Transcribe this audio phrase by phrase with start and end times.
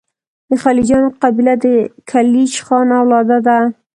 [0.49, 1.65] د خلجیانو قبیله د
[2.09, 3.59] کلیج خان اولاد ده.